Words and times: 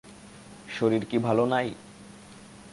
শরীর 0.77 1.03
কি 1.05 1.17
ভালো 1.17 1.43
নাই? 1.45 1.67